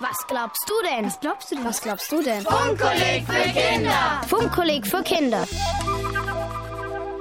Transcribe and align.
Was 0.00 0.26
glaubst 0.26 0.68
du 0.68 0.74
denn? 0.88 1.06
Was 1.06 1.20
glaubst 1.20 1.50
du 1.52 1.54
denn? 1.54 1.64
Was 1.64 1.80
glaubst 1.80 2.10
du 2.10 2.22
denn? 2.22 2.42
Funkkolleg 2.42 3.24
für 3.24 3.52
Kinder. 3.52 4.20
Funkkolleg 4.26 4.86
für 4.86 5.02
Kinder. 5.04 5.46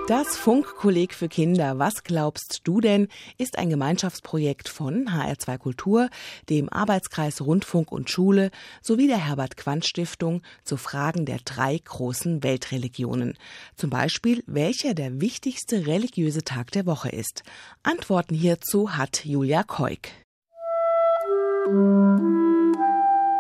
Das 0.08 0.36
Funkkolleg 0.36 1.14
für 1.14 1.30
Kinder, 1.30 1.78
was 1.78 2.04
glaubst 2.04 2.62
du 2.64 2.82
denn, 2.82 3.08
ist 3.38 3.60
ein 3.60 3.70
Gemeinschaftsprojekt 3.70 4.70
von 4.70 5.08
HR2 5.08 5.58
Kultur, 5.60 6.10
dem 6.50 6.68
Arbeitskreis 6.68 7.42
Rundfunk 7.42 7.92
und 7.92 8.10
Schule 8.10 8.50
sowie 8.82 9.08
der 9.08 9.24
Herbert 9.24 9.56
Quandt 9.56 9.86
Stiftung 9.86 10.42
zu 10.64 10.76
Fragen 10.76 11.26
der 11.26 11.40
drei 11.46 11.78
großen 11.78 12.44
Weltreligionen. 12.44 13.38
Zum 13.76 13.92
Beispiel, 13.92 14.44
welcher 14.48 14.96
der 14.96 15.22
wichtigste 15.22 15.86
religiöse 15.86 16.44
Tag 16.44 16.72
der 16.72 16.88
Woche 16.88 17.10
ist. 17.10 17.44
Antworten 17.84 18.34
hierzu 18.34 18.98
hat 18.98 19.24
Julia 19.24 19.64
Keuk. 19.64 20.10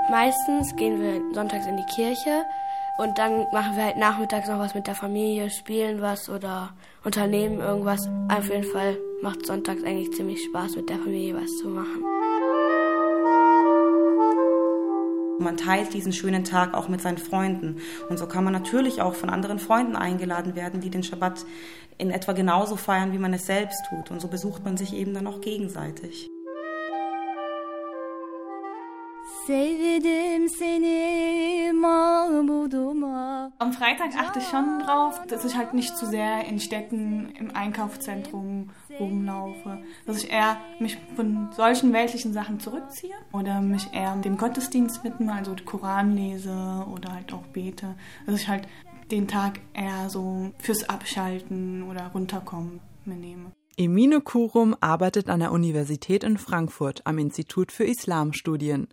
Meistens 0.09 0.75
gehen 0.75 1.02
wir 1.02 1.21
sonntags 1.34 1.66
in 1.66 1.77
die 1.77 1.85
Kirche 1.95 2.43
und 2.98 3.17
dann 3.17 3.48
machen 3.52 3.75
wir 3.75 3.85
halt 3.85 3.98
nachmittags 3.98 4.48
noch 4.49 4.59
was 4.59 4.76
mit 4.76 4.85
der 4.85 4.95
Familie, 4.95 5.49
spielen 5.49 6.02
was 6.02 6.29
oder 6.29 6.73
unternehmen 7.03 7.59
irgendwas. 7.59 8.07
Auf 8.29 8.49
jeden 8.49 8.66
Fall 8.66 8.98
macht 9.21 9.45
sonntags 9.45 9.84
eigentlich 9.84 10.12
ziemlich 10.13 10.43
Spaß, 10.43 10.76
mit 10.76 10.89
der 10.89 10.98
Familie 10.98 11.35
was 11.35 11.57
zu 11.57 11.70
machen. 11.70 12.03
Man 15.39 15.57
teilt 15.57 15.93
diesen 15.93 16.13
schönen 16.13 16.43
Tag 16.43 16.73
auch 16.73 16.88
mit 16.88 17.01
seinen 17.01 17.17
Freunden. 17.17 17.77
Und 18.09 18.17
so 18.17 18.27
kann 18.27 18.43
man 18.43 18.54
natürlich 18.54 19.01
auch 19.01 19.15
von 19.15 19.29
anderen 19.29 19.59
Freunden 19.59 19.95
eingeladen 19.95 20.55
werden, 20.55 20.79
die 20.79 20.90
den 20.90 21.04
Schabbat 21.04 21.45
in 21.98 22.12
etwa 22.12 22.34
genauso 22.34 22.76
feiern, 22.76 23.13
wie 23.13 23.17
man 23.17 23.34
es 23.34 23.45
selbst 23.45 23.84
tut. 23.90 24.12
Und 24.12 24.21
so 24.21 24.27
besucht 24.27 24.63
man 24.63 24.77
sich 24.77 24.93
eben 24.93 25.13
dann 25.13 25.27
auch 25.27 25.41
gegenseitig. 25.41 26.29
Sevdim 29.45 30.47
seni 30.47 31.73
mabuduma. 31.73 33.51
Am 33.59 33.73
Freitag 33.73 34.15
achte 34.18 34.40
ich 34.40 34.45
schon 34.48 34.79
drauf, 34.79 35.20
dass 35.27 35.43
ich 35.43 35.57
halt 35.57 35.73
nicht 35.73 35.98
zu 35.98 36.05
sehr 36.05 36.45
in 36.45 36.62
Städten 36.62 37.34
im 37.37 37.53
Einkaufszentrum 37.53 38.70
rumlaufe. 38.98 39.79
Dass 40.05 40.23
ich 40.23 40.31
eher 40.31 40.57
mich 40.79 40.98
von 41.18 41.49
solchen 41.51 41.91
weltlichen 41.91 42.31
Sachen 42.31 42.62
zurückziehe 42.62 43.15
oder 43.34 43.59
mich 43.59 43.90
eher 43.91 44.15
dem 44.15 44.37
Gottesdienst 44.37 45.03
widme, 45.03 45.34
also 45.34 45.55
Koran 45.65 46.15
lese 46.15 46.85
oder 46.93 47.12
halt 47.12 47.34
auch 47.34 47.46
bete. 47.48 47.96
Dass 48.25 48.35
ich 48.35 48.48
halt 48.48 48.65
den 49.12 49.27
Tag 49.27 49.59
eher 49.73 50.09
so 50.09 50.51
fürs 50.57 50.87
Abschalten 50.87 51.84
oder 51.90 52.12
runterkommen 52.13 52.79
mir 53.03 53.15
nehme. 53.15 53.51
Emine 53.75 54.21
Kurum 54.21 54.75
arbeitet 54.79 55.29
an 55.29 55.41
der 55.41 55.51
Universität 55.51 56.23
in 56.23 56.37
Frankfurt 56.37 57.01
am 57.05 57.18
Institut 57.18 57.71
für 57.71 57.84
Islamstudien. 57.84 58.87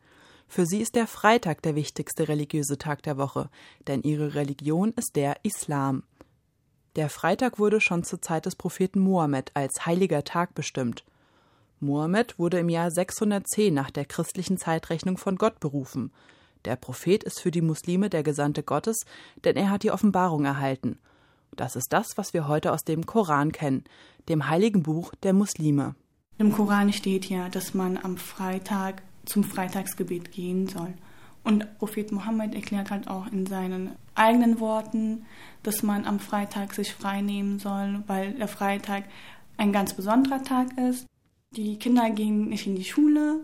Für 0.50 0.66
sie 0.66 0.80
ist 0.80 0.96
der 0.96 1.06
Freitag 1.06 1.62
der 1.62 1.76
wichtigste 1.76 2.26
religiöse 2.26 2.76
Tag 2.76 3.04
der 3.04 3.16
Woche, 3.16 3.48
denn 3.86 4.02
ihre 4.02 4.34
Religion 4.34 4.92
ist 4.96 5.14
der 5.14 5.36
Islam. 5.44 6.02
Der 6.96 7.08
Freitag 7.08 7.60
wurde 7.60 7.80
schon 7.80 8.02
zur 8.02 8.20
Zeit 8.20 8.46
des 8.46 8.56
Propheten 8.56 8.98
Mohammed 8.98 9.52
als 9.54 9.86
heiliger 9.86 10.24
Tag 10.24 10.56
bestimmt. 10.56 11.04
Mohammed 11.78 12.36
wurde 12.40 12.58
im 12.58 12.68
Jahr 12.68 12.90
610 12.90 13.72
nach 13.72 13.92
der 13.92 14.04
christlichen 14.04 14.58
Zeitrechnung 14.58 15.18
von 15.18 15.36
Gott 15.36 15.60
berufen. 15.60 16.10
Der 16.64 16.74
Prophet 16.74 17.22
ist 17.22 17.38
für 17.38 17.52
die 17.52 17.62
Muslime 17.62 18.10
der 18.10 18.24
Gesandte 18.24 18.64
Gottes, 18.64 19.04
denn 19.44 19.54
er 19.54 19.70
hat 19.70 19.84
die 19.84 19.92
Offenbarung 19.92 20.46
erhalten. 20.46 20.98
Das 21.54 21.76
ist 21.76 21.92
das, 21.92 22.18
was 22.18 22.34
wir 22.34 22.48
heute 22.48 22.72
aus 22.72 22.82
dem 22.82 23.06
Koran 23.06 23.52
kennen, 23.52 23.84
dem 24.28 24.48
heiligen 24.48 24.82
Buch 24.82 25.14
der 25.22 25.32
Muslime. 25.32 25.94
Im 26.38 26.52
Koran 26.52 26.92
steht 26.92 27.26
ja, 27.26 27.48
dass 27.48 27.72
man 27.72 27.96
am 27.96 28.16
Freitag 28.16 29.02
zum 29.30 29.44
Freitagsgebet 29.44 30.32
gehen 30.32 30.66
soll. 30.66 30.92
Und 31.42 31.78
Prophet 31.78 32.12
Mohammed 32.12 32.54
erklärt 32.54 32.90
halt 32.90 33.08
auch 33.08 33.26
in 33.32 33.46
seinen 33.46 33.92
eigenen 34.14 34.60
Worten, 34.60 35.24
dass 35.62 35.82
man 35.82 36.04
am 36.04 36.20
Freitag 36.20 36.74
sich 36.74 36.92
frei 36.92 37.22
nehmen 37.22 37.58
soll, 37.58 38.02
weil 38.06 38.34
der 38.34 38.48
Freitag 38.48 39.04
ein 39.56 39.72
ganz 39.72 39.94
besonderer 39.94 40.42
Tag 40.42 40.76
ist. 40.76 41.06
Die 41.56 41.78
Kinder 41.78 42.10
gehen 42.10 42.48
nicht 42.48 42.66
in 42.66 42.76
die 42.76 42.84
Schule 42.84 43.40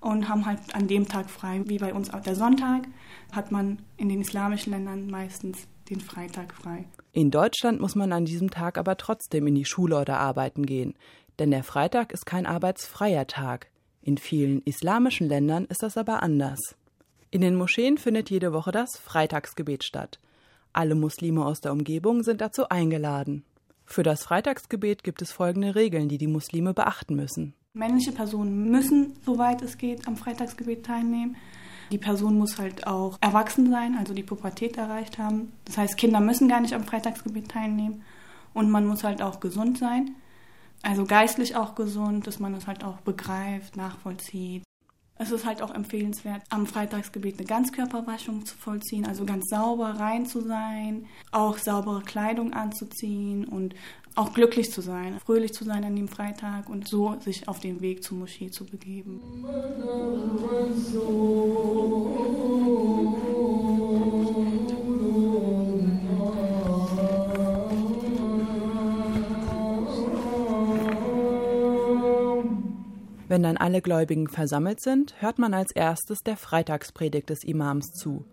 und 0.00 0.28
haben 0.28 0.46
halt 0.46 0.74
an 0.74 0.88
dem 0.88 1.08
Tag 1.08 1.30
frei, 1.30 1.62
wie 1.66 1.78
bei 1.78 1.94
uns 1.94 2.12
auch 2.12 2.20
der 2.20 2.34
Sonntag, 2.34 2.88
hat 3.32 3.52
man 3.52 3.78
in 3.96 4.08
den 4.08 4.20
islamischen 4.20 4.72
Ländern 4.72 5.08
meistens 5.08 5.66
den 5.90 6.00
Freitag 6.00 6.52
frei. 6.54 6.84
In 7.12 7.30
Deutschland 7.30 7.80
muss 7.80 7.94
man 7.94 8.12
an 8.12 8.24
diesem 8.24 8.50
Tag 8.50 8.78
aber 8.78 8.96
trotzdem 8.96 9.46
in 9.46 9.54
die 9.54 9.64
Schule 9.64 9.98
oder 10.00 10.18
arbeiten 10.18 10.66
gehen, 10.66 10.94
denn 11.38 11.50
der 11.50 11.64
Freitag 11.64 12.12
ist 12.12 12.26
kein 12.26 12.46
arbeitsfreier 12.46 13.26
Tag. 13.26 13.68
In 14.08 14.16
vielen 14.16 14.62
islamischen 14.62 15.28
Ländern 15.28 15.66
ist 15.66 15.82
das 15.82 15.98
aber 15.98 16.22
anders. 16.22 16.58
In 17.30 17.42
den 17.42 17.54
Moscheen 17.54 17.98
findet 17.98 18.30
jede 18.30 18.54
Woche 18.54 18.72
das 18.72 18.96
Freitagsgebet 18.96 19.84
statt. 19.84 20.18
Alle 20.72 20.94
Muslime 20.94 21.44
aus 21.44 21.60
der 21.60 21.72
Umgebung 21.72 22.22
sind 22.22 22.40
dazu 22.40 22.70
eingeladen. 22.70 23.44
Für 23.84 24.02
das 24.02 24.22
Freitagsgebet 24.22 25.04
gibt 25.04 25.20
es 25.20 25.30
folgende 25.30 25.74
Regeln, 25.74 26.08
die 26.08 26.16
die 26.16 26.26
Muslime 26.26 26.72
beachten 26.72 27.16
müssen. 27.16 27.52
Männliche 27.74 28.12
Personen 28.12 28.70
müssen, 28.70 29.12
soweit 29.26 29.60
es 29.60 29.76
geht, 29.76 30.08
am 30.08 30.16
Freitagsgebet 30.16 30.86
teilnehmen. 30.86 31.36
Die 31.92 31.98
Person 31.98 32.38
muss 32.38 32.58
halt 32.58 32.86
auch 32.86 33.18
erwachsen 33.20 33.70
sein, 33.70 33.94
also 33.98 34.14
die 34.14 34.22
Pubertät 34.22 34.78
erreicht 34.78 35.18
haben. 35.18 35.52
Das 35.66 35.76
heißt, 35.76 35.98
Kinder 35.98 36.20
müssen 36.20 36.48
gar 36.48 36.62
nicht 36.62 36.72
am 36.72 36.84
Freitagsgebet 36.84 37.50
teilnehmen. 37.50 38.02
Und 38.54 38.70
man 38.70 38.86
muss 38.86 39.04
halt 39.04 39.20
auch 39.20 39.38
gesund 39.38 39.76
sein. 39.76 40.14
Also 40.82 41.04
geistlich 41.04 41.56
auch 41.56 41.74
gesund, 41.74 42.26
dass 42.26 42.38
man 42.38 42.54
es 42.54 42.66
halt 42.66 42.84
auch 42.84 42.98
begreift, 42.98 43.76
nachvollzieht. 43.76 44.62
Es 45.20 45.32
ist 45.32 45.44
halt 45.44 45.62
auch 45.62 45.74
empfehlenswert, 45.74 46.42
am 46.48 46.64
Freitagsgebet 46.64 47.38
eine 47.38 47.46
Ganzkörperwaschung 47.46 48.46
zu 48.46 48.56
vollziehen, 48.56 49.04
also 49.04 49.24
ganz 49.24 49.48
sauber 49.48 49.98
rein 49.98 50.26
zu 50.26 50.40
sein, 50.40 51.06
auch 51.32 51.58
saubere 51.58 52.02
Kleidung 52.02 52.52
anzuziehen 52.52 53.44
und 53.44 53.74
auch 54.14 54.32
glücklich 54.32 54.70
zu 54.70 54.80
sein, 54.80 55.18
fröhlich 55.18 55.52
zu 55.52 55.64
sein 55.64 55.84
an 55.84 55.96
dem 55.96 56.06
Freitag 56.06 56.68
und 56.68 56.86
so 56.86 57.16
sich 57.20 57.48
auf 57.48 57.58
den 57.58 57.80
Weg 57.80 58.04
zur 58.04 58.18
Moschee 58.18 58.50
zu 58.50 58.64
begeben. 58.64 59.20
Wenn 73.38 73.44
dann 73.44 73.56
alle 73.56 73.80
Gläubigen 73.80 74.26
versammelt 74.26 74.80
sind, 74.80 75.14
hört 75.22 75.38
man 75.38 75.54
als 75.54 75.70
erstes 75.70 76.18
der 76.24 76.36
Freitagspredigt 76.36 77.30
des 77.30 77.44
Imams 77.44 77.92
zu. 77.92 78.24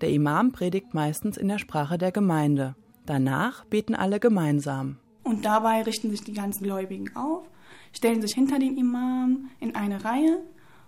Der 0.00 0.10
Imam 0.10 0.50
predigt 0.50 0.94
meistens 0.94 1.36
in 1.36 1.46
der 1.46 1.60
Sprache 1.60 1.96
der 1.96 2.10
Gemeinde. 2.10 2.74
Danach 3.06 3.64
beten 3.66 3.94
alle 3.94 4.18
gemeinsam. 4.18 4.96
Und 5.22 5.44
dabei 5.44 5.82
richten 5.82 6.10
sich 6.10 6.24
die 6.24 6.32
ganzen 6.32 6.64
Gläubigen 6.64 7.14
auf, 7.14 7.48
stellen 7.92 8.20
sich 8.20 8.34
hinter 8.34 8.58
den 8.58 8.76
Imam 8.76 9.48
in 9.60 9.76
eine 9.76 10.04
Reihe 10.04 10.42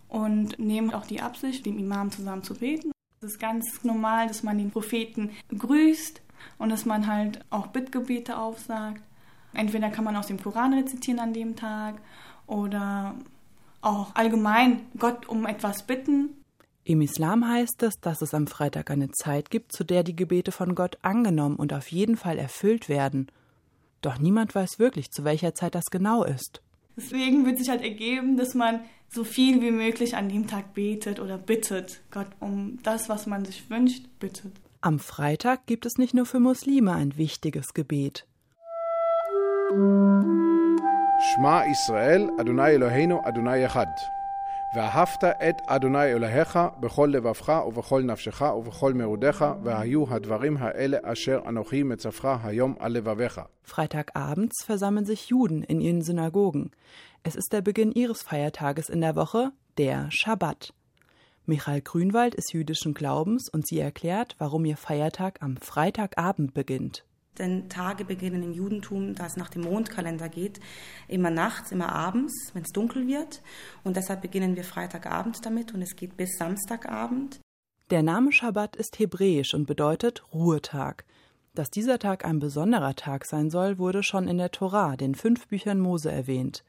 und 0.09 0.59
nehmen 0.59 0.93
auch 0.93 1.07
die 1.07 1.21
Absicht, 1.21 1.65
dem 1.65 1.79
Imam 1.79 2.11
zusammen 2.11 2.43
zu 2.43 2.55
beten. 2.55 2.91
Es 3.21 3.35
ist 3.35 3.39
ganz 3.39 3.85
normal, 3.85 4.27
dass 4.27 4.43
man 4.43 4.59
den 4.59 4.73
Propheten 4.73 5.31
grüßt 5.57 6.21
und 6.59 6.71
dass 6.71 6.87
man 6.87 7.07
halt 7.07 7.45
auch 7.51 7.69
Bittgebete 7.69 8.37
aufsagt. 8.37 9.05
Entweder 9.55 9.91
kann 9.91 10.03
man 10.03 10.17
aus 10.17 10.27
dem 10.27 10.43
Koran 10.43 10.75
rezitieren 10.75 11.21
an 11.21 11.33
dem 11.33 11.55
Tag 11.55 12.01
oder 12.49 13.15
auch 13.83 14.15
allgemein 14.15 14.83
Gott 14.99 15.29
um 15.29 15.47
etwas 15.47 15.87
bitten. 15.87 16.31
Im 16.85 17.03
Islam 17.03 17.47
heißt 17.47 17.83
es, 17.83 18.01
dass 18.01 18.23
es 18.23 18.35
am 18.35 18.47
Freitag 18.47 18.91
eine 18.91 19.11
Zeit 19.11 19.51
gibt, 19.51 19.73
zu 19.73 19.85
der 19.85 20.03
die 20.03 20.17
Gebete 20.17 20.51
von 20.51 20.75
Gott 20.75 20.99
angenommen 21.03 21.57
und 21.57 21.73
auf 21.73 21.89
jeden 21.89 22.17
Fall 22.17 22.39
erfüllt 22.39 22.89
werden. 22.89 23.29
Doch 24.01 24.19
niemand 24.19 24.55
weiß 24.55 24.79
wirklich, 24.79 25.11
zu 25.11 25.25
welcher 25.25 25.55
Zeit 25.55 25.75
das 25.75 25.91
genau 25.91 26.25
ist. 26.25 26.63
Deswegen 26.97 27.47
wird 27.47 27.59
sich 27.59 27.69
halt 27.69 27.83
ergeben, 27.83 28.37
dass 28.37 28.55
man 28.55 28.81
so 29.09 29.25
viel 29.25 29.61
wie 29.61 29.71
möglich 29.71 30.17
an 30.17 30.29
dem 30.29 30.47
Tag 30.47 30.75
betet 30.75 31.21
oder 31.21 31.39
bittet, 31.39 32.01
Gott 32.11 32.29
um 32.41 32.79
das, 32.83 33.09
was 33.09 33.27
man 33.27 33.45
sich 33.45 33.69
wünscht, 33.71 34.05
bittet. 34.19 34.53
Am 34.81 34.99
Freitag 34.99 35.67
gibt 35.67 35.85
es 35.85 35.99
nicht 35.99 36.15
nur 36.15 36.27
für 36.27 36.41
Muslime 36.41 36.93
ein 36.93 37.17
wichtiges 37.17 37.75
Gebet. 37.75 38.27
שמע 41.20 41.62
ישראל, 41.66 42.30
אדוני 42.42 42.68
אלוהינו, 42.68 43.22
אדוני 43.26 43.66
אחד. 43.66 43.88
ואהבת 44.76 45.24
את 45.24 45.62
אדוני 45.68 46.04
אלוהיך 46.04 46.60
בכל 46.80 47.10
לבבך 47.14 47.62
ובכל 47.68 48.02
נפשך 48.02 48.42
ובכל 48.42 48.94
מאודיך, 48.94 49.46
והיו 49.64 50.14
הדברים 50.14 50.58
האלה 50.58 50.98
אשר 51.04 51.40
אנוכי 51.48 51.84
מצווך 51.84 52.26
היום 52.44 52.76
על 52.80 52.92
לבביך. 52.92 53.42
Freitagabends 53.66 54.66
versammeln 54.68 55.06
sich 55.06 55.30
Juden 55.30 55.64
in 55.64 55.80
ihren 55.82 56.02
Synagogen. 56.02 56.72
Es 57.24 57.36
ist 57.36 57.54
der 57.54 57.62
Beginn 57.62 57.92
ihres 57.92 58.22
Feiertages 58.22 58.90
in 58.90 59.02
der 59.02 59.16
Woche, 59.16 59.52
der 59.78 60.08
Schabbat. 60.12 60.74
Michael 61.46 61.82
Grünwald 61.82 62.36
ist 62.36 62.54
jüdischen 62.54 62.94
Glaubens 62.94 63.50
und 63.50 63.66
sie 63.68 63.80
erklärt, 63.80 64.36
warum 64.40 64.66
ihr 64.66 64.78
Feiertag 64.78 65.42
am 65.42 65.58
Freitagabend 65.58 66.54
beginnt. 66.54 67.06
Denn 67.39 67.69
Tage 67.69 68.05
beginnen 68.05 68.43
im 68.43 68.53
Judentum, 68.53 69.15
da 69.15 69.27
es 69.27 69.37
nach 69.37 69.51
dem 69.51 69.63
Mondkalender 69.63 70.29
geht, 70.29 70.61
immer 71.09 71.31
nachts, 71.31 71.73
immer 71.73 71.91
abends, 71.93 72.51
wenn 72.53 72.63
es 72.63 72.73
dunkel 72.73 73.07
wird. 73.07 73.43
Und 73.85 73.97
deshalb 73.97 74.23
beginnen 74.23 74.57
wir 74.57 74.65
Freitagabend 74.65 75.45
damit 75.45 75.73
und 75.73 75.83
es 75.83 75.97
geht 75.97 76.17
bis 76.17 76.37
Samstagabend. 76.37 77.41
Der 77.91 78.03
Name 78.03 78.33
Schabbat 78.33 78.77
ist 78.77 78.99
hebräisch 78.99 79.55
und 79.55 79.67
bedeutet 79.67 80.23
Ruhetag. 80.33 81.05
Dass 81.55 81.71
dieser 81.71 81.99
Tag 81.99 82.25
ein 82.25 82.39
besonderer 82.39 82.95
Tag 82.95 83.27
sein 83.27 83.51
soll, 83.51 83.79
wurde 83.79 84.03
schon 84.03 84.29
in 84.29 84.39
der 84.39 84.53
Tora, 84.53 84.97
den 84.97 85.15
fünf 85.15 85.49
Büchern 85.49 85.81
Mose, 85.81 86.11
erwähnt. 86.11 86.63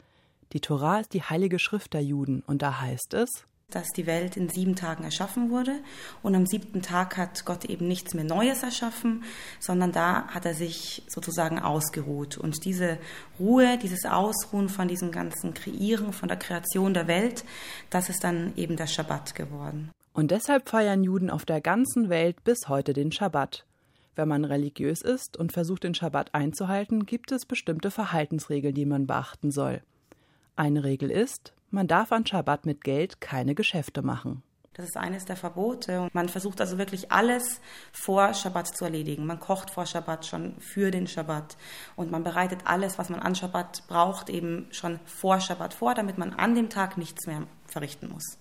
Die 0.53 0.59
Tora 0.59 0.99
ist 0.99 1.13
die 1.13 1.21
heilige 1.21 1.59
Schrift 1.59 1.93
der 1.93 2.03
Juden 2.03 2.43
und 2.45 2.61
da 2.61 2.81
heißt 2.81 3.13
es, 3.13 3.45
dass 3.75 3.89
die 3.89 4.05
Welt 4.05 4.37
in 4.37 4.49
sieben 4.49 4.75
Tagen 4.75 5.03
erschaffen 5.03 5.49
wurde. 5.49 5.79
Und 6.21 6.35
am 6.35 6.45
siebten 6.45 6.81
Tag 6.81 7.17
hat 7.17 7.45
Gott 7.45 7.65
eben 7.65 7.87
nichts 7.87 8.13
mehr 8.13 8.23
Neues 8.23 8.63
erschaffen, 8.63 9.23
sondern 9.59 9.91
da 9.91 10.27
hat 10.27 10.45
er 10.45 10.53
sich 10.53 11.03
sozusagen 11.07 11.59
ausgeruht. 11.59 12.37
Und 12.37 12.65
diese 12.65 12.97
Ruhe, 13.39 13.77
dieses 13.77 14.05
Ausruhen 14.05 14.69
von 14.69 14.87
diesem 14.87 15.11
ganzen 15.11 15.53
Kreieren, 15.53 16.13
von 16.13 16.27
der 16.27 16.37
Kreation 16.37 16.93
der 16.93 17.07
Welt, 17.07 17.43
das 17.89 18.09
ist 18.09 18.23
dann 18.23 18.53
eben 18.55 18.77
der 18.77 18.87
Schabbat 18.87 19.35
geworden. 19.35 19.91
Und 20.13 20.31
deshalb 20.31 20.69
feiern 20.69 21.03
Juden 21.03 21.29
auf 21.29 21.45
der 21.45 21.61
ganzen 21.61 22.09
Welt 22.09 22.43
bis 22.43 22.67
heute 22.67 22.93
den 22.93 23.11
Schabbat. 23.11 23.65
Wenn 24.15 24.27
man 24.27 24.43
religiös 24.43 25.01
ist 25.01 25.37
und 25.37 25.53
versucht, 25.53 25.83
den 25.83 25.95
Schabbat 25.95 26.33
einzuhalten, 26.33 27.05
gibt 27.05 27.31
es 27.31 27.45
bestimmte 27.45 27.91
Verhaltensregeln, 27.91 28.73
die 28.73 28.85
man 28.85 29.07
beachten 29.07 29.51
soll. 29.51 29.81
Eine 30.61 30.83
Regel 30.83 31.09
ist, 31.09 31.53
man 31.71 31.87
darf 31.87 32.11
an 32.11 32.23
Schabbat 32.23 32.67
mit 32.67 32.83
Geld 32.83 33.19
keine 33.19 33.55
Geschäfte 33.55 34.03
machen. 34.03 34.43
Das 34.75 34.85
ist 34.85 34.95
eines 34.95 35.25
der 35.25 35.35
Verbote. 35.35 36.07
Man 36.13 36.29
versucht 36.29 36.61
also 36.61 36.77
wirklich 36.77 37.11
alles 37.11 37.59
vor 37.91 38.35
Schabbat 38.35 38.67
zu 38.67 38.85
erledigen. 38.85 39.25
Man 39.25 39.39
kocht 39.39 39.71
vor 39.71 39.87
Schabbat 39.87 40.27
schon 40.27 40.53
für 40.59 40.91
den 40.91 41.07
Schabbat 41.07 41.57
und 41.95 42.11
man 42.11 42.23
bereitet 42.23 42.59
alles, 42.65 42.99
was 42.99 43.09
man 43.09 43.21
an 43.21 43.33
Schabbat 43.33 43.87
braucht, 43.87 44.29
eben 44.29 44.67
schon 44.69 44.99
vor 45.03 45.39
Schabbat 45.39 45.73
vor, 45.73 45.95
damit 45.95 46.19
man 46.19 46.31
an 46.31 46.53
dem 46.53 46.69
Tag 46.69 46.95
nichts 46.95 47.25
mehr 47.25 47.47
verrichten 47.65 48.09
muss. 48.09 48.37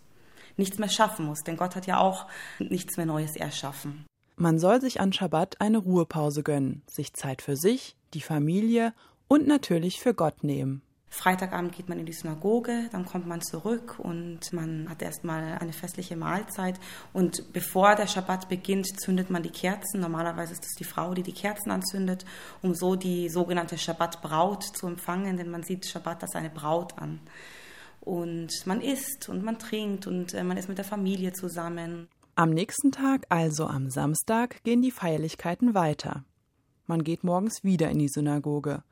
Nichts 0.58 0.78
mehr 0.78 0.90
schaffen 0.90 1.24
muss, 1.24 1.40
denn 1.40 1.56
Gott 1.56 1.74
hat 1.74 1.86
ja 1.86 2.00
auch 2.00 2.26
nichts 2.58 2.98
mehr 2.98 3.06
Neues 3.06 3.34
erschaffen. 3.34 4.04
Man 4.36 4.58
soll 4.58 4.82
sich 4.82 5.00
an 5.00 5.14
Schabbat 5.14 5.62
eine 5.62 5.78
Ruhepause 5.78 6.42
gönnen, 6.42 6.82
sich 6.86 7.14
Zeit 7.14 7.40
für 7.40 7.56
sich, 7.56 7.96
die 8.12 8.20
Familie 8.20 8.92
und 9.26 9.46
natürlich 9.46 10.00
für 10.00 10.12
Gott 10.12 10.44
nehmen. 10.44 10.82
Freitagabend 11.12 11.72
geht 11.72 11.88
man 11.88 11.98
in 11.98 12.06
die 12.06 12.12
Synagoge, 12.12 12.88
dann 12.92 13.04
kommt 13.04 13.26
man 13.26 13.42
zurück 13.42 13.98
und 13.98 14.52
man 14.52 14.88
hat 14.88 15.02
erstmal 15.02 15.58
eine 15.58 15.72
festliche 15.72 16.16
Mahlzeit. 16.16 16.78
Und 17.12 17.52
bevor 17.52 17.96
der 17.96 18.06
Schabbat 18.06 18.48
beginnt, 18.48 18.86
zündet 19.00 19.28
man 19.28 19.42
die 19.42 19.50
Kerzen. 19.50 20.00
Normalerweise 20.00 20.52
ist 20.52 20.64
es 20.64 20.76
die 20.78 20.84
Frau, 20.84 21.12
die 21.12 21.24
die 21.24 21.32
Kerzen 21.32 21.72
anzündet, 21.72 22.24
um 22.62 22.74
so 22.74 22.94
die 22.94 23.28
sogenannte 23.28 23.76
Schabbatbraut 23.76 24.62
zu 24.62 24.86
empfangen, 24.86 25.36
denn 25.36 25.50
man 25.50 25.64
sieht 25.64 25.84
Schabbat 25.84 26.22
als 26.22 26.36
eine 26.36 26.48
Braut 26.48 26.96
an. 26.96 27.20
Und 28.00 28.64
man 28.66 28.80
isst 28.80 29.28
und 29.28 29.42
man 29.42 29.58
trinkt 29.58 30.06
und 30.06 30.32
äh, 30.32 30.44
man 30.44 30.56
ist 30.56 30.68
mit 30.68 30.78
der 30.78 30.84
Familie 30.84 31.32
zusammen. 31.32 32.08
Am 32.36 32.50
nächsten 32.50 32.92
Tag, 32.92 33.26
also 33.28 33.66
am 33.66 33.90
Samstag, 33.90 34.62
gehen 34.62 34.80
die 34.80 34.92
Feierlichkeiten 34.92 35.74
weiter. 35.74 36.24
Man 36.86 37.02
geht 37.02 37.24
morgens 37.24 37.64
wieder 37.64 37.90
in 37.90 37.98
die 37.98 38.08
Synagoge. 38.08 38.84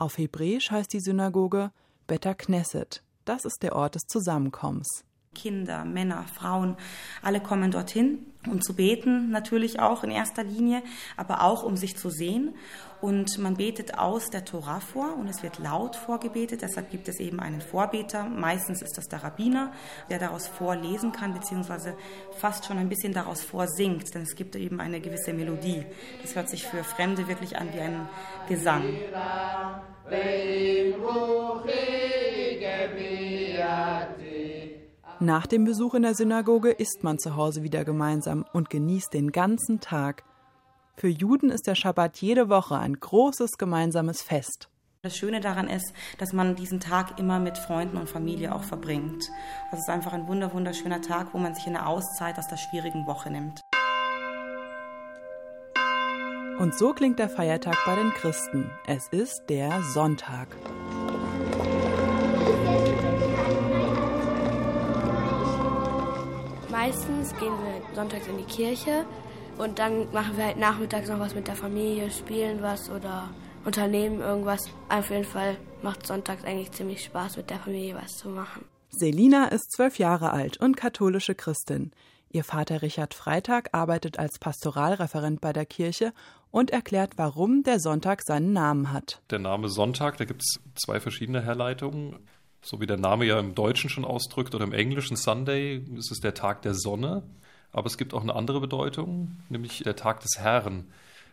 Auf 0.00 0.16
Hebräisch 0.16 0.70
heißt 0.70 0.92
die 0.92 1.00
Synagoge 1.00 1.72
Beta 2.06 2.32
Knesset. 2.32 3.02
Das 3.24 3.44
ist 3.44 3.64
der 3.64 3.74
Ort 3.74 3.96
des 3.96 4.06
Zusammenkommens. 4.06 5.04
Kinder, 5.34 5.84
Männer, 5.84 6.24
Frauen, 6.34 6.76
alle 7.22 7.40
kommen 7.40 7.70
dorthin, 7.70 8.26
um 8.46 8.60
zu 8.60 8.74
beten, 8.74 9.30
natürlich 9.30 9.80
auch 9.80 10.04
in 10.04 10.10
erster 10.10 10.42
Linie, 10.42 10.82
aber 11.16 11.42
auch 11.42 11.62
um 11.62 11.76
sich 11.76 11.96
zu 11.96 12.10
sehen. 12.10 12.54
Und 13.00 13.38
man 13.38 13.56
betet 13.56 13.96
aus 13.96 14.28
der 14.30 14.44
Tora 14.44 14.80
vor 14.80 15.14
und 15.16 15.28
es 15.28 15.44
wird 15.44 15.60
laut 15.60 15.94
vorgebetet. 15.94 16.62
Deshalb 16.62 16.90
gibt 16.90 17.06
es 17.06 17.20
eben 17.20 17.38
einen 17.38 17.60
Vorbeter. 17.60 18.24
Meistens 18.24 18.82
ist 18.82 18.98
das 18.98 19.06
der 19.06 19.22
Rabbiner, 19.22 19.72
der 20.10 20.18
daraus 20.18 20.48
vorlesen 20.48 21.12
kann, 21.12 21.32
beziehungsweise 21.32 21.94
fast 22.38 22.64
schon 22.64 22.78
ein 22.78 22.88
bisschen 22.88 23.12
daraus 23.12 23.42
vorsingt, 23.42 24.12
denn 24.14 24.22
es 24.22 24.34
gibt 24.34 24.56
eben 24.56 24.80
eine 24.80 25.00
gewisse 25.00 25.32
Melodie. 25.32 25.84
Das 26.22 26.34
hört 26.34 26.48
sich 26.48 26.64
für 26.66 26.82
Fremde 26.82 27.28
wirklich 27.28 27.56
an 27.56 27.72
wie 27.72 27.80
ein 27.80 28.08
Gesang. 28.48 28.82
Nach 35.20 35.46
dem 35.48 35.64
Besuch 35.64 35.94
in 35.94 36.02
der 36.02 36.14
Synagoge 36.14 36.70
isst 36.70 37.02
man 37.02 37.18
zu 37.18 37.34
Hause 37.34 37.64
wieder 37.64 37.84
gemeinsam 37.84 38.44
und 38.52 38.70
genießt 38.70 39.12
den 39.12 39.32
ganzen 39.32 39.80
Tag. 39.80 40.22
Für 40.96 41.08
Juden 41.08 41.50
ist 41.50 41.66
der 41.66 41.74
Schabbat 41.74 42.18
jede 42.18 42.48
Woche 42.48 42.78
ein 42.78 42.94
großes 42.94 43.58
gemeinsames 43.58 44.22
Fest. 44.22 44.68
Das 45.02 45.16
Schöne 45.16 45.40
daran 45.40 45.68
ist, 45.68 45.92
dass 46.18 46.32
man 46.32 46.54
diesen 46.54 46.78
Tag 46.78 47.18
immer 47.18 47.40
mit 47.40 47.58
Freunden 47.58 47.96
und 47.96 48.08
Familie 48.08 48.54
auch 48.54 48.62
verbringt. 48.62 49.28
Das 49.72 49.80
ist 49.80 49.88
einfach 49.88 50.12
ein 50.12 50.28
wunder 50.28 50.52
wunderschöner 50.52 51.00
Tag, 51.00 51.34
wo 51.34 51.38
man 51.38 51.54
sich 51.54 51.66
eine 51.66 51.86
Auszeit 51.86 52.38
aus 52.38 52.46
der 52.46 52.56
schwierigen 52.56 53.06
Woche 53.06 53.30
nimmt. 53.30 53.60
Und 56.60 56.76
so 56.76 56.92
klingt 56.92 57.18
der 57.18 57.28
Feiertag 57.28 57.76
bei 57.86 57.96
den 57.96 58.10
Christen. 58.10 58.70
Es 58.86 59.08
ist 59.08 59.44
der 59.48 59.82
Sonntag. 59.82 60.48
Meistens 66.88 67.36
gehen 67.38 67.52
wir 67.52 67.94
sonntags 67.94 68.26
in 68.28 68.38
die 68.38 68.44
Kirche 68.44 69.04
und 69.58 69.78
dann 69.78 70.10
machen 70.10 70.38
wir 70.38 70.46
halt 70.46 70.56
nachmittags 70.56 71.10
noch 71.10 71.20
was 71.20 71.34
mit 71.34 71.46
der 71.46 71.54
Familie, 71.54 72.10
spielen 72.10 72.62
was 72.62 72.88
oder 72.88 73.28
unternehmen 73.66 74.22
irgendwas. 74.22 74.70
Auf 74.88 75.10
jeden 75.10 75.24
Fall 75.24 75.58
macht 75.82 76.06
sonntags 76.06 76.44
eigentlich 76.44 76.72
ziemlich 76.72 77.04
Spaß, 77.04 77.36
mit 77.36 77.50
der 77.50 77.58
Familie 77.58 77.94
was 77.94 78.16
zu 78.16 78.30
machen. 78.30 78.64
Selina 78.88 79.48
ist 79.48 79.70
zwölf 79.72 79.98
Jahre 79.98 80.30
alt 80.32 80.56
und 80.56 80.78
katholische 80.78 81.34
Christin. 81.34 81.92
Ihr 82.30 82.42
Vater 82.42 82.80
Richard 82.80 83.12
Freitag 83.12 83.68
arbeitet 83.72 84.18
als 84.18 84.38
Pastoralreferent 84.38 85.42
bei 85.42 85.52
der 85.52 85.66
Kirche 85.66 86.14
und 86.50 86.70
erklärt, 86.70 87.12
warum 87.16 87.64
der 87.64 87.80
Sonntag 87.80 88.22
seinen 88.22 88.54
Namen 88.54 88.94
hat. 88.94 89.20
Der 89.28 89.40
Name 89.40 89.68
Sonntag, 89.68 90.16
da 90.16 90.24
gibt 90.24 90.40
es 90.40 90.58
zwei 90.74 91.00
verschiedene 91.00 91.42
Herleitungen. 91.42 92.16
So 92.60 92.80
wie 92.80 92.86
der 92.86 92.96
Name 92.96 93.24
ja 93.24 93.38
im 93.38 93.54
Deutschen 93.54 93.90
schon 93.90 94.04
ausdrückt 94.04 94.54
oder 94.54 94.64
im 94.64 94.72
Englischen 94.72 95.16
Sunday, 95.16 95.84
ist 95.96 96.10
es 96.10 96.20
der 96.20 96.34
Tag 96.34 96.62
der 96.62 96.74
Sonne. 96.74 97.22
Aber 97.72 97.86
es 97.86 97.98
gibt 97.98 98.14
auch 98.14 98.22
eine 98.22 98.34
andere 98.34 98.60
Bedeutung, 98.60 99.36
nämlich 99.48 99.82
der 99.82 99.96
Tag 99.96 100.20
des 100.20 100.38
Herrn. 100.38 100.86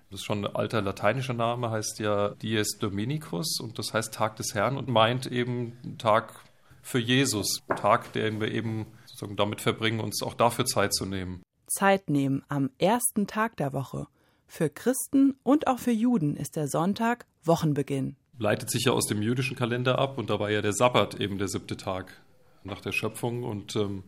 Das 0.09 0.19
ist 0.19 0.25
schon 0.25 0.45
ein 0.45 0.55
alter 0.55 0.81
lateinischer 0.81 1.33
Name, 1.33 1.71
heißt 1.71 1.99
ja 1.99 2.29
Dies 2.41 2.77
Dominicus 2.79 3.59
und 3.59 3.79
das 3.79 3.93
heißt 3.93 4.13
Tag 4.13 4.35
des 4.35 4.53
Herrn 4.53 4.77
und 4.77 4.87
meint 4.87 5.25
eben 5.25 5.97
Tag 5.97 6.33
für 6.81 6.99
Jesus, 6.99 7.63
Tag, 7.75 8.13
den 8.13 8.39
wir 8.39 8.51
eben 8.51 8.85
sozusagen 9.05 9.35
damit 9.35 9.61
verbringen, 9.61 9.99
uns 9.99 10.21
auch 10.21 10.35
dafür 10.35 10.65
Zeit 10.65 10.93
zu 10.93 11.05
nehmen. 11.05 11.41
Zeit 11.67 12.09
nehmen 12.09 12.43
am 12.47 12.69
ersten 12.77 13.25
Tag 13.25 13.57
der 13.57 13.73
Woche. 13.73 14.07
Für 14.47 14.69
Christen 14.69 15.35
und 15.41 15.67
auch 15.67 15.79
für 15.79 15.91
Juden 15.91 16.35
ist 16.35 16.55
der 16.55 16.67
Sonntag 16.67 17.25
Wochenbeginn. 17.43 18.15
Leitet 18.37 18.69
sich 18.69 18.85
ja 18.85 18.91
aus 18.91 19.05
dem 19.05 19.21
jüdischen 19.21 19.55
Kalender 19.55 19.99
ab 19.99 20.17
und 20.17 20.29
da 20.29 20.39
war 20.39 20.49
ja 20.49 20.61
der 20.61 20.73
Sabbat 20.73 21.15
eben 21.15 21.37
der 21.37 21.47
siebte 21.47 21.77
Tag 21.77 22.21
nach 22.63 22.81
der 22.81 22.91
Schöpfung 22.91 23.43
und 23.43 23.75
ähm, 23.75 24.03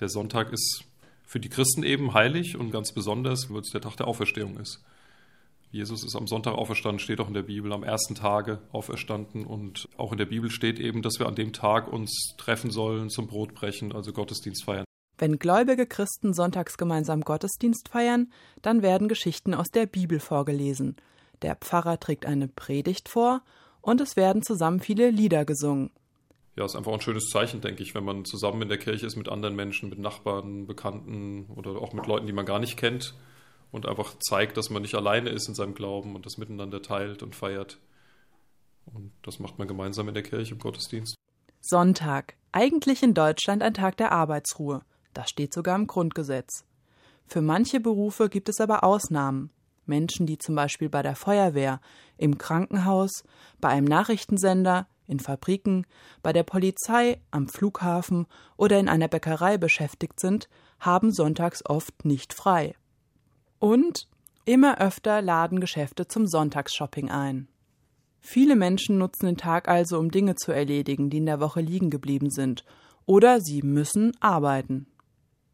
der 0.00 0.08
Sonntag 0.08 0.52
ist 0.52 0.84
für 1.24 1.40
die 1.40 1.48
Christen 1.48 1.82
eben 1.82 2.14
heilig 2.14 2.56
und 2.56 2.70
ganz 2.70 2.92
besonders, 2.92 3.50
weil 3.50 3.60
es 3.60 3.70
der 3.70 3.80
Tag 3.80 3.96
der 3.96 4.06
Auferstehung 4.06 4.58
ist. 4.58 4.84
Jesus 5.74 6.04
ist 6.04 6.14
am 6.14 6.28
Sonntag 6.28 6.54
auferstanden, 6.54 7.00
steht 7.00 7.20
auch 7.20 7.26
in 7.26 7.34
der 7.34 7.42
Bibel, 7.42 7.72
am 7.72 7.82
ersten 7.82 8.14
Tage 8.14 8.60
auferstanden. 8.70 9.44
Und 9.44 9.88
auch 9.96 10.12
in 10.12 10.18
der 10.18 10.26
Bibel 10.26 10.48
steht 10.48 10.78
eben, 10.78 11.02
dass 11.02 11.18
wir 11.18 11.26
an 11.26 11.34
dem 11.34 11.52
Tag 11.52 11.92
uns 11.92 12.34
treffen 12.38 12.70
sollen, 12.70 13.10
zum 13.10 13.26
Brotbrechen, 13.26 13.92
also 13.92 14.12
Gottesdienst 14.12 14.62
feiern. 14.64 14.84
Wenn 15.18 15.40
gläubige 15.40 15.86
Christen 15.86 16.32
sonntags 16.32 16.76
gemeinsam 16.76 17.22
Gottesdienst 17.22 17.88
feiern, 17.88 18.30
dann 18.62 18.82
werden 18.82 19.08
Geschichten 19.08 19.52
aus 19.52 19.66
der 19.68 19.86
Bibel 19.86 20.20
vorgelesen. 20.20 20.94
Der 21.44 21.56
Pfarrer 21.56 22.00
trägt 22.00 22.24
eine 22.24 22.48
Predigt 22.48 23.10
vor 23.10 23.42
und 23.82 24.00
es 24.00 24.16
werden 24.16 24.42
zusammen 24.42 24.80
viele 24.80 25.10
Lieder 25.10 25.44
gesungen. 25.44 25.90
Ja, 26.56 26.64
ist 26.64 26.74
einfach 26.74 26.94
ein 26.94 27.02
schönes 27.02 27.28
Zeichen, 27.28 27.60
denke 27.60 27.82
ich, 27.82 27.94
wenn 27.94 28.02
man 28.02 28.24
zusammen 28.24 28.62
in 28.62 28.70
der 28.70 28.78
Kirche 28.78 29.04
ist 29.04 29.16
mit 29.16 29.28
anderen 29.28 29.54
Menschen, 29.54 29.90
mit 29.90 29.98
Nachbarn, 29.98 30.66
Bekannten 30.66 31.44
oder 31.54 31.82
auch 31.82 31.92
mit 31.92 32.06
Leuten, 32.06 32.26
die 32.26 32.32
man 32.32 32.46
gar 32.46 32.60
nicht 32.60 32.78
kennt 32.78 33.14
und 33.72 33.84
einfach 33.84 34.14
zeigt, 34.20 34.56
dass 34.56 34.70
man 34.70 34.80
nicht 34.80 34.94
alleine 34.94 35.28
ist 35.28 35.46
in 35.46 35.54
seinem 35.54 35.74
Glauben 35.74 36.16
und 36.16 36.24
das 36.24 36.38
miteinander 36.38 36.80
teilt 36.80 37.22
und 37.22 37.36
feiert. 37.36 37.78
Und 38.86 39.12
das 39.20 39.38
macht 39.38 39.58
man 39.58 39.68
gemeinsam 39.68 40.08
in 40.08 40.14
der 40.14 40.22
Kirche 40.22 40.54
im 40.54 40.60
Gottesdienst. 40.60 41.14
Sonntag. 41.60 42.36
Eigentlich 42.52 43.02
in 43.02 43.12
Deutschland 43.12 43.62
ein 43.62 43.74
Tag 43.74 43.98
der 43.98 44.12
Arbeitsruhe. 44.12 44.80
Das 45.12 45.28
steht 45.28 45.52
sogar 45.52 45.76
im 45.76 45.88
Grundgesetz. 45.88 46.64
Für 47.26 47.42
manche 47.42 47.80
Berufe 47.80 48.30
gibt 48.30 48.48
es 48.48 48.60
aber 48.60 48.82
Ausnahmen. 48.82 49.50
Menschen, 49.86 50.26
die 50.26 50.38
zum 50.38 50.54
Beispiel 50.54 50.88
bei 50.88 51.02
der 51.02 51.16
Feuerwehr, 51.16 51.80
im 52.16 52.38
Krankenhaus, 52.38 53.24
bei 53.60 53.68
einem 53.68 53.86
Nachrichtensender, 53.86 54.86
in 55.06 55.20
Fabriken, 55.20 55.86
bei 56.22 56.32
der 56.32 56.44
Polizei, 56.44 57.20
am 57.30 57.48
Flughafen 57.48 58.26
oder 58.56 58.78
in 58.78 58.88
einer 58.88 59.08
Bäckerei 59.08 59.58
beschäftigt 59.58 60.20
sind, 60.20 60.48
haben 60.80 61.12
sonntags 61.12 61.64
oft 61.66 62.04
nicht 62.04 62.32
frei. 62.32 62.74
Und 63.58 64.08
Immer 64.46 64.78
öfter 64.78 65.22
laden 65.22 65.58
Geschäfte 65.58 66.06
zum 66.06 66.26
Sonntagsshopping 66.26 67.10
ein. 67.10 67.48
Viele 68.20 68.56
Menschen 68.56 68.98
nutzen 68.98 69.24
den 69.24 69.36
Tag 69.38 69.68
also, 69.68 69.98
um 69.98 70.10
Dinge 70.10 70.34
zu 70.34 70.52
erledigen, 70.52 71.08
die 71.08 71.16
in 71.16 71.26
der 71.26 71.40
Woche 71.40 71.62
liegen 71.62 71.88
geblieben 71.88 72.30
sind, 72.30 72.64
oder 73.06 73.40
sie 73.40 73.62
müssen 73.62 74.12
arbeiten. 74.20 74.86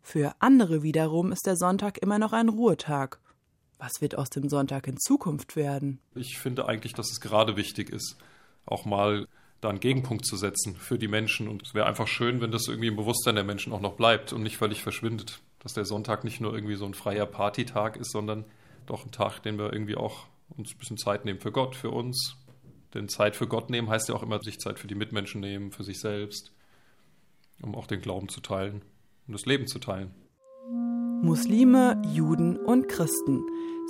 Für 0.03 0.35
andere 0.41 0.83
wiederum 0.83 1.31
ist 1.31 1.47
der 1.47 1.57
Sonntag 1.57 1.99
immer 1.99 2.19
noch 2.19 2.33
ein 2.33 2.49
Ruhetag. 2.49 3.21
Was 3.81 4.03
wird 4.03 4.19
aus 4.19 4.29
dem 4.29 4.51
Sonntag 4.51 4.87
in 4.87 4.99
Zukunft 4.99 5.57
werden? 5.57 6.01
Ich 6.15 6.39
finde 6.39 6.69
eigentlich, 6.69 6.93
dass 6.93 7.11
es 7.11 7.21
gerade 7.21 7.57
wichtig 7.57 7.89
ist, 7.89 8.17
auch 8.67 8.85
mal 8.85 9.27
da 9.63 9.71
einen 9.71 9.81
Gegenpunkt 9.81 10.27
zu 10.27 10.37
setzen 10.37 10.77
für 10.77 10.99
die 10.99 11.09
Menschen. 11.09 11.49
Und 11.49 11.63
es 11.63 11.73
wäre 11.73 11.87
einfach 11.87 12.07
schön, 12.07 12.43
wenn 12.43 12.53
das 12.53 12.69
irgendwie 12.69 12.89
im 12.89 12.97
Bewusstsein 12.97 13.37
der 13.37 13.45
Menschen 13.45 13.73
auch 13.73 13.81
noch 13.81 13.95
bleibt 13.95 14.35
und 14.35 14.43
nicht 14.43 14.59
völlig 14.59 14.83
verschwindet. 14.83 15.41
Dass 15.61 15.73
der 15.73 15.87
Sonntag 15.87 16.25
nicht 16.25 16.43
nur 16.43 16.55
irgendwie 16.55 16.77
so 16.77 16.85
ein 16.85 16.93
freier 16.93 17.25
Partytag 17.25 17.97
ist, 17.97 18.13
sondern 18.13 18.45
doch 18.85 19.07
ein 19.07 19.13
Tag, 19.13 19.41
den 19.41 19.59
wir 19.59 19.73
irgendwie 19.73 19.97
auch 19.97 20.27
uns 20.57 20.73
ein 20.75 20.79
bisschen 20.79 20.99
Zeit 20.99 21.25
nehmen 21.25 21.41
für 21.41 21.53
Gott, 21.53 21.75
für 21.75 21.91
uns. 21.91 22.37
Denn 22.93 23.09
Zeit 23.09 23.35
für 23.35 23.47
Gott 23.47 23.71
nehmen 23.71 23.89
heißt 23.89 24.11
ja 24.11 24.15
auch 24.15 24.23
immer, 24.23 24.43
sich 24.43 24.59
Zeit 24.59 24.79
für 24.79 24.89
die 24.89 24.95
Mitmenschen 24.95 25.41
nehmen, 25.41 25.73
für 25.73 25.85
sich 25.85 26.01
selbst, 26.01 26.53
um 27.63 27.75
auch 27.75 27.87
den 27.87 28.03
Glauben 28.03 28.29
zu 28.29 28.41
teilen 28.41 28.83
und 29.27 29.33
das 29.33 29.47
Leben 29.47 29.67
zu 29.67 29.79
teilen. 29.79 30.15
Muslime, 31.23 32.01
Juden 32.15 32.57
und 32.57 32.89
Christen, 32.89 33.45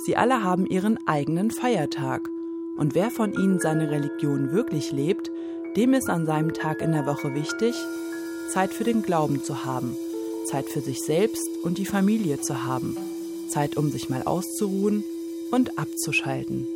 sie 0.05 0.17
alle 0.17 0.43
haben 0.43 0.65
ihren 0.65 0.99
eigenen 1.07 1.49
Feiertag. 1.49 2.29
Und 2.77 2.93
wer 2.93 3.09
von 3.09 3.33
ihnen 3.33 3.59
seine 3.59 3.89
Religion 3.89 4.51
wirklich 4.51 4.91
lebt, 4.91 5.31
dem 5.77 5.93
ist 5.93 6.09
an 6.09 6.25
seinem 6.25 6.53
Tag 6.53 6.81
in 6.81 6.91
der 6.91 7.05
Woche 7.05 7.33
wichtig, 7.33 7.75
Zeit 8.49 8.73
für 8.73 8.83
den 8.83 9.01
Glauben 9.01 9.41
zu 9.41 9.63
haben, 9.63 9.95
Zeit 10.45 10.65
für 10.65 10.81
sich 10.81 11.01
selbst 11.01 11.47
und 11.63 11.77
die 11.77 11.85
Familie 11.85 12.41
zu 12.41 12.65
haben, 12.65 12.97
Zeit, 13.47 13.77
um 13.77 13.91
sich 13.91 14.09
mal 14.09 14.23
auszuruhen 14.23 15.05
und 15.51 15.79
abzuschalten. 15.79 16.67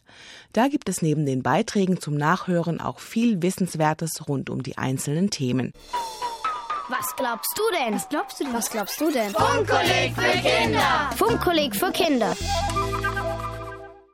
Da 0.52 0.68
gibt 0.68 0.90
es 0.90 1.00
neben 1.00 1.24
den 1.24 1.42
Beiträgen 1.42 2.02
zum 2.02 2.16
Nachhören 2.16 2.82
auch 2.82 2.98
viel 2.98 3.40
Wissenswertes 3.40 4.28
rund 4.28 4.50
um 4.50 4.62
die 4.62 4.76
einzelnen 4.76 5.30
Themen. 5.30 5.72
Was 6.90 7.16
glaubst 7.16 7.56
du 7.56 7.62
denn? 7.78 7.94
Was 7.94 8.10
glaubst 8.10 8.40
du 8.40 8.44
denn? 8.44 8.52
Was 8.52 8.70
glaubst 8.70 9.00
du 9.00 9.10
denn? 9.10 9.30
Funkkolleg 9.30 10.12
für 10.14 10.38
Kinder. 10.38 11.10
Funkkolleg 11.16 11.74
für 11.74 11.92
Kinder. 11.92 12.36